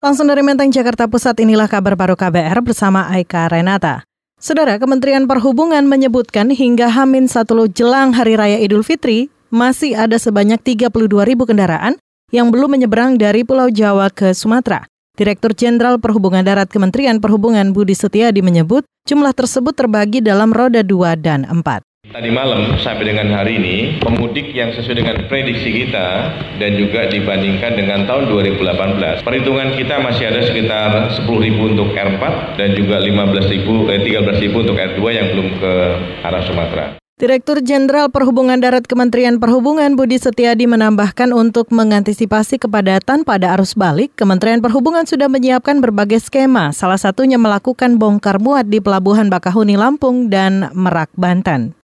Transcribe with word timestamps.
Langsung 0.00 0.32
dari 0.32 0.40
Menteng, 0.40 0.72
Jakarta 0.72 1.04
Pusat, 1.12 1.44
inilah 1.44 1.68
kabar 1.68 1.92
baru 1.92 2.16
KBR 2.16 2.64
bersama 2.64 3.04
Aika 3.12 3.44
Renata. 3.52 4.00
Saudara, 4.40 4.80
Kementerian 4.80 5.28
Perhubungan 5.28 5.84
menyebutkan 5.84 6.48
hingga 6.48 6.88
Hamin 6.88 7.28
satu 7.28 7.68
jelang 7.68 8.16
Hari 8.16 8.32
Raya 8.32 8.56
Idul 8.64 8.80
Fitri, 8.80 9.28
masih 9.52 9.92
ada 9.92 10.16
sebanyak 10.16 10.56
32 10.64 11.04
ribu 11.28 11.44
kendaraan 11.44 12.00
yang 12.32 12.48
belum 12.48 12.80
menyeberang 12.80 13.20
dari 13.20 13.44
Pulau 13.44 13.68
Jawa 13.68 14.08
ke 14.08 14.32
Sumatera. 14.32 14.88
Direktur 15.20 15.52
Jenderal 15.52 16.00
Perhubungan 16.00 16.48
Darat 16.48 16.72
Kementerian 16.72 17.20
Perhubungan 17.20 17.76
Budi 17.76 17.92
Setiadi 17.92 18.40
menyebut 18.40 18.88
jumlah 19.04 19.36
tersebut 19.36 19.76
terbagi 19.76 20.24
dalam 20.24 20.48
roda 20.48 20.80
2 20.80 21.20
dan 21.20 21.44
4. 21.44 21.60
Tadi 22.10 22.26
malam 22.26 22.74
sampai 22.82 23.14
dengan 23.14 23.30
hari 23.30 23.62
ini, 23.62 24.02
pemudik 24.02 24.50
yang 24.50 24.74
sesuai 24.74 24.98
dengan 24.98 25.30
prediksi 25.30 25.70
kita 25.70 26.08
dan 26.58 26.74
juga 26.74 27.06
dibandingkan 27.06 27.78
dengan 27.78 28.02
tahun 28.02 28.26
2018, 28.34 29.22
perhitungan 29.22 29.78
kita 29.78 30.02
masih 30.02 30.34
ada 30.34 30.42
sekitar 30.42 31.14
10.000 31.22 31.70
untuk 31.70 31.94
R4 31.94 32.58
dan 32.58 32.74
juga 32.74 32.98
15.000, 32.98 33.86
eh, 33.94 34.02
13.000 34.02 34.58
untuk 34.58 34.74
R2 34.74 34.98
yang 35.14 35.26
belum 35.38 35.48
ke 35.62 35.72
arah 36.26 36.42
Sumatera. 36.42 36.86
Direktur 37.22 37.62
Jenderal 37.62 38.10
Perhubungan 38.10 38.58
Darat 38.58 38.90
Kementerian 38.90 39.38
Perhubungan 39.38 39.94
Budi 39.94 40.18
Setiadi 40.18 40.66
menambahkan 40.66 41.30
untuk 41.30 41.70
mengantisipasi 41.70 42.58
kepadatan 42.58 43.22
pada 43.22 43.54
arus 43.54 43.78
balik, 43.78 44.18
Kementerian 44.18 44.58
Perhubungan 44.58 45.06
sudah 45.06 45.30
menyiapkan 45.30 45.78
berbagai 45.78 46.26
skema, 46.26 46.74
salah 46.74 46.98
satunya 46.98 47.38
melakukan 47.38 48.02
bongkar 48.02 48.42
muat 48.42 48.66
di 48.66 48.82
Pelabuhan 48.82 49.30
Bakahuni 49.30 49.78
Lampung 49.78 50.26
dan 50.26 50.74
Merak, 50.74 51.14
Banten. 51.14 51.79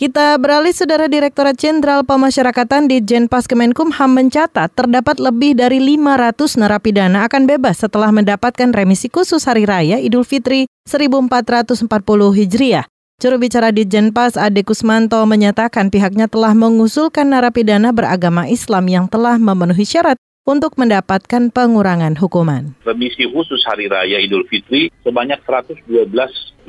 Kita 0.00 0.40
beralih 0.40 0.72
Saudara 0.72 1.12
Direktorat 1.12 1.60
Jenderal 1.60 2.08
Pemasyarakatan 2.08 2.88
di 2.88 3.04
Jenpas 3.04 3.44
Kemenkumham 3.44 4.08
mencatat 4.08 4.72
terdapat 4.72 5.20
lebih 5.20 5.52
dari 5.52 5.76
500 5.76 6.56
narapidana 6.56 7.28
akan 7.28 7.44
bebas 7.44 7.84
setelah 7.84 8.08
mendapatkan 8.08 8.72
remisi 8.72 9.12
khusus 9.12 9.44
Hari 9.44 9.68
Raya 9.68 10.00
Idul 10.00 10.24
Fitri 10.24 10.64
1440 10.88 11.84
Hijriah. 12.32 12.88
Juru 13.20 13.36
bicara 13.36 13.68
di 13.76 13.84
Jenpas 13.84 14.40
Ade 14.40 14.64
Kusmanto 14.64 15.20
menyatakan 15.28 15.92
pihaknya 15.92 16.32
telah 16.32 16.56
mengusulkan 16.56 17.28
narapidana 17.28 17.92
beragama 17.92 18.48
Islam 18.48 18.88
yang 18.88 19.04
telah 19.04 19.36
memenuhi 19.36 19.84
syarat 19.84 20.16
untuk 20.50 20.74
mendapatkan 20.74 21.54
pengurangan 21.54 22.18
hukuman. 22.18 22.74
Remisi 22.82 23.30
khusus 23.30 23.62
Hari 23.62 23.86
Raya 23.86 24.18
Idul 24.18 24.42
Fitri 24.50 24.90
sebanyak 25.06 25.38
112.523 25.46 26.66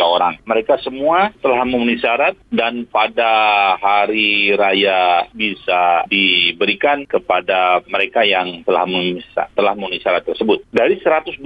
orang. 0.00 0.40
Mereka 0.48 0.80
semua 0.80 1.36
telah 1.44 1.68
memenuhi 1.68 2.00
syarat 2.00 2.32
dan 2.48 2.88
pada 2.88 3.28
hari 3.76 4.56
raya 4.56 5.28
bisa 5.36 6.08
diberikan 6.08 7.04
kepada 7.04 7.84
mereka 7.92 8.24
yang 8.24 8.64
telah 8.64 8.88
memenuhi, 8.88 9.20
telah 9.52 9.76
memenuhi 9.76 10.00
syarat 10.00 10.24
tersebut. 10.24 10.64
Dari 10.72 10.96
112.523 11.04 11.44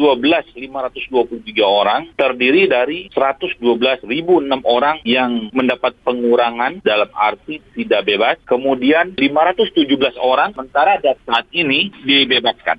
orang 1.67 2.15
terdiri 2.15 2.71
dari 2.71 3.11
112.006 3.11 4.07
orang 4.63 5.03
yang 5.03 5.51
mendapat 5.51 5.99
pengurangan 6.07 6.79
dalam 6.87 7.11
arti 7.19 7.59
tidak 7.75 8.07
bebas. 8.07 8.39
Kemudian 8.47 9.19
517 9.19 10.15
orang 10.23 10.55
sementara 10.85 11.01
dan 11.01 11.17
saat 11.25 11.47
ini 11.57 11.89
dibebaskan. 12.05 12.77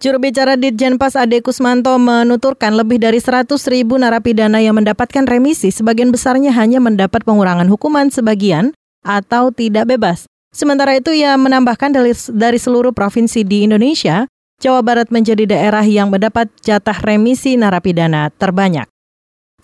Juru 0.00 0.18
bicara 0.20 0.58
Ditjenpas 0.58 1.14
Ade 1.14 1.40
Kusmanto 1.40 1.96
menuturkan 1.96 2.74
lebih 2.74 2.98
dari 2.98 3.22
100 3.22 3.52
ribu 3.70 4.00
narapidana 4.00 4.58
yang 4.58 4.76
mendapatkan 4.76 5.24
remisi, 5.24 5.70
sebagian 5.70 6.10
besarnya 6.10 6.50
hanya 6.56 6.82
mendapat 6.82 7.22
pengurangan 7.22 7.68
hukuman 7.70 8.10
sebagian 8.10 8.74
atau 9.04 9.54
tidak 9.54 9.88
bebas. 9.88 10.26
Sementara 10.50 10.98
itu 10.98 11.14
ia 11.14 11.36
menambahkan 11.38 11.94
dari, 11.94 12.12
dari 12.32 12.58
seluruh 12.58 12.92
provinsi 12.92 13.46
di 13.46 13.64
Indonesia, 13.64 14.26
Jawa 14.60 14.82
Barat 14.82 15.08
menjadi 15.12 15.46
daerah 15.46 15.82
yang 15.86 16.10
mendapat 16.10 16.50
jatah 16.64 16.96
remisi 17.04 17.56
narapidana 17.56 18.32
terbanyak. 18.34 18.88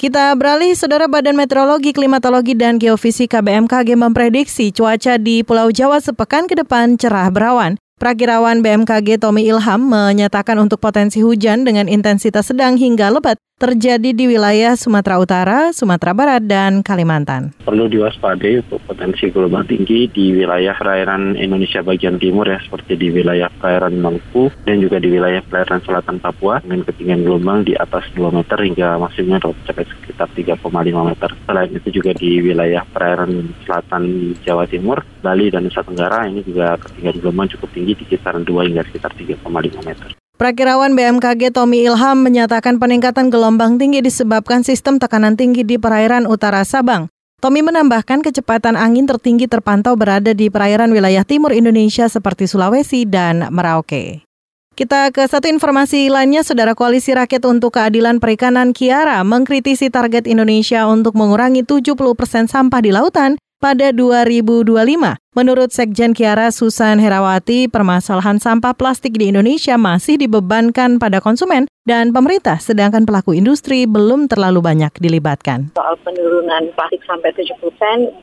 Kita 0.00 0.32
beralih, 0.32 0.72
Saudara 0.72 1.12
Badan 1.12 1.36
Meteorologi, 1.36 1.92
Klimatologi, 1.92 2.56
dan 2.56 2.80
Geofisika 2.80 3.44
BMKG 3.44 4.00
memprediksi 4.00 4.72
cuaca 4.72 5.20
di 5.20 5.44
Pulau 5.44 5.68
Jawa 5.68 6.00
sepekan 6.00 6.48
ke 6.48 6.56
depan 6.56 6.96
cerah 6.96 7.28
berawan. 7.28 7.76
Prakirawan 8.00 8.64
BMKG 8.64 9.20
Tommy 9.20 9.44
Ilham 9.44 9.92
menyatakan 9.92 10.56
untuk 10.56 10.80
potensi 10.80 11.20
hujan 11.20 11.68
dengan 11.68 11.84
intensitas 11.84 12.48
sedang 12.48 12.80
hingga 12.80 13.12
lebat 13.12 13.36
terjadi 13.60 14.16
di 14.16 14.24
wilayah 14.24 14.72
Sumatera 14.72 15.20
Utara, 15.20 15.58
Sumatera 15.76 16.16
Barat, 16.16 16.42
dan 16.48 16.80
Kalimantan. 16.80 17.52
Perlu 17.60 17.92
diwaspadai 17.92 18.64
untuk 18.64 18.80
potensi 18.88 19.28
gelombang 19.28 19.68
tinggi 19.68 20.08
di 20.08 20.32
wilayah 20.32 20.72
perairan 20.80 21.36
Indonesia 21.36 21.84
bagian 21.84 22.16
timur 22.16 22.48
ya, 22.48 22.56
seperti 22.64 22.96
di 22.96 23.12
wilayah 23.12 23.52
perairan 23.52 24.00
Maluku 24.00 24.48
dan 24.64 24.80
juga 24.80 24.96
di 24.96 25.12
wilayah 25.12 25.44
perairan 25.44 25.84
selatan 25.84 26.16
Papua 26.24 26.64
dengan 26.64 26.88
ketinggian 26.88 27.20
gelombang 27.20 27.68
di 27.68 27.76
atas 27.76 28.08
2 28.16 28.32
meter 28.32 28.58
hingga 28.64 28.96
maksimumnya 28.96 29.44
mencapai 29.44 29.84
sekitar 29.84 30.28
3,5 30.32 30.64
meter. 31.12 31.30
Selain 31.44 31.68
itu 31.68 31.88
juga 31.92 32.16
di 32.16 32.40
wilayah 32.40 32.82
perairan 32.88 33.52
selatan 33.68 34.32
Jawa 34.40 34.64
Timur, 34.64 35.04
Bali, 35.20 35.52
dan 35.52 35.68
Nusa 35.68 35.84
Tenggara 35.84 36.24
ini 36.24 36.40
juga 36.40 36.80
ketinggian 36.80 37.20
gelombang 37.20 37.52
cukup 37.52 37.68
tinggi 37.76 37.92
di 37.92 38.08
kisaran 38.08 38.40
2 38.40 38.72
hingga 38.72 38.88
sekitar 38.88 39.12
3,5 39.12 39.84
meter. 39.84 40.19
Prakirawan 40.40 40.96
BMKG 40.96 41.52
Tommy 41.52 41.84
Ilham 41.84 42.24
menyatakan 42.24 42.80
peningkatan 42.80 43.28
gelombang 43.28 43.76
tinggi 43.76 44.00
disebabkan 44.00 44.64
sistem 44.64 44.96
tekanan 44.96 45.36
tinggi 45.36 45.68
di 45.68 45.76
perairan 45.76 46.24
utara 46.24 46.64
Sabang. 46.64 47.12
Tommy 47.44 47.60
menambahkan 47.60 48.24
kecepatan 48.24 48.72
angin 48.72 49.04
tertinggi 49.04 49.44
terpantau 49.52 50.00
berada 50.00 50.32
di 50.32 50.48
perairan 50.48 50.96
wilayah 50.96 51.28
timur 51.28 51.52
Indonesia 51.52 52.08
seperti 52.08 52.48
Sulawesi 52.48 53.04
dan 53.04 53.52
Merauke. 53.52 54.24
Kita 54.72 55.12
ke 55.12 55.28
satu 55.28 55.44
informasi 55.44 56.08
lainnya, 56.08 56.40
Saudara 56.40 56.72
Koalisi 56.72 57.12
Rakyat 57.12 57.44
untuk 57.44 57.76
Keadilan 57.76 58.16
Perikanan 58.16 58.72
Kiara 58.72 59.20
mengkritisi 59.20 59.92
target 59.92 60.24
Indonesia 60.24 60.88
untuk 60.88 61.20
mengurangi 61.20 61.68
70 61.68 61.92
persen 62.16 62.48
sampah 62.48 62.80
di 62.80 62.96
lautan 62.96 63.36
pada 63.60 63.92
2025. 63.92 65.20
Menurut 65.30 65.70
Sekjen 65.70 66.10
Kiara 66.10 66.50
Susan 66.50 66.98
Herawati, 66.98 67.70
permasalahan 67.70 68.42
sampah 68.42 68.74
plastik 68.74 69.14
di 69.14 69.30
Indonesia 69.30 69.78
masih 69.78 70.18
dibebankan 70.18 70.98
pada 70.98 71.22
konsumen 71.22 71.70
dan 71.86 72.10
pemerintah, 72.10 72.58
sedangkan 72.58 73.06
pelaku 73.06 73.36
industri 73.36 73.86
belum 73.86 74.26
terlalu 74.26 74.58
banyak 74.58 74.90
dilibatkan. 74.98 75.70
Soal 75.78 75.94
penurunan 76.02 76.72
plastik 76.74 77.04
sampai 77.06 77.30
70% 77.36 77.62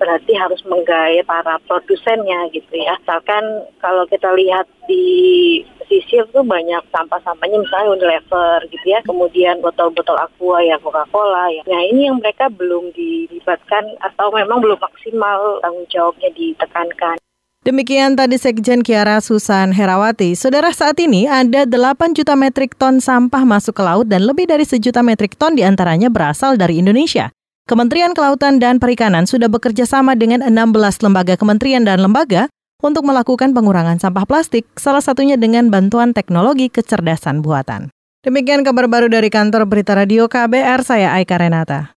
berarti 0.01 0.33
harus 0.35 0.59
menggait 0.67 1.23
para 1.23 1.61
produsennya 1.69 2.51
gitu 2.51 2.73
ya. 2.75 2.99
Misalkan 2.99 3.43
kalau 3.79 4.03
kita 4.09 4.27
lihat 4.35 4.67
di 4.89 5.05
pesisir 5.87 6.27
tuh 6.35 6.43
banyak 6.43 6.83
sampah-sampahnya 6.91 7.63
misalnya 7.63 7.95
Unilever 7.95 8.59
gitu 8.67 8.85
ya, 8.85 8.99
kemudian 9.07 9.63
botol-botol 9.63 10.19
aqua 10.19 10.59
ya 10.59 10.75
Coca-Cola 10.83 11.47
ya. 11.55 11.63
Nah 11.63 11.81
ini 11.87 12.11
yang 12.11 12.19
mereka 12.19 12.51
belum 12.51 12.91
dilibatkan 12.91 13.95
atau 14.03 14.27
memang 14.35 14.59
belum 14.59 14.75
maksimal 14.83 15.63
tanggung 15.63 15.87
jawabnya 15.87 16.27
ditekankan. 16.35 17.15
Demikian 17.63 18.15
tadi 18.15 18.35
Sekjen 18.35 18.83
Kiara 18.83 19.23
Susan 19.23 19.71
Herawati. 19.71 20.35
Saudara 20.35 20.71
saat 20.75 20.99
ini 21.03 21.27
ada 21.27 21.63
8 21.63 22.15
juta 22.15 22.35
metrik 22.35 22.75
ton 22.75 22.99
sampah 22.99 23.43
masuk 23.47 23.75
ke 23.75 23.83
laut 23.83 24.07
dan 24.07 24.23
lebih 24.27 24.47
dari 24.47 24.63
sejuta 24.63 25.03
metrik 25.03 25.35
ton 25.35 25.55
di 25.55 25.63
antaranya 25.63 26.07
berasal 26.07 26.55
dari 26.55 26.79
Indonesia. 26.79 27.31
Kementerian 27.67 28.15
Kelautan 28.15 28.63
dan 28.63 28.79
Perikanan 28.79 29.27
sudah 29.27 29.51
bekerja 29.51 29.83
sama 29.83 30.15
dengan 30.15 30.39
16 30.39 31.03
lembaga 31.03 31.35
kementerian 31.35 31.83
dan 31.83 31.99
lembaga 31.99 32.47
untuk 32.81 33.07
melakukan 33.07 33.53
pengurangan 33.53 34.01
sampah 34.01 34.25
plastik, 34.27 34.67
salah 34.75 35.01
satunya 35.01 35.37
dengan 35.39 35.69
bantuan 35.69 36.11
teknologi 36.11 36.67
kecerdasan 36.67 37.39
buatan. 37.39 37.93
Demikian 38.25 38.67
kabar 38.67 38.91
baru 38.91 39.07
dari 39.07 39.31
kantor 39.31 39.69
Berita 39.69 39.95
Radio 39.95 40.27
KBR, 40.27 40.83
saya 40.83 41.15
Aika 41.15 41.39
Renata. 41.39 41.95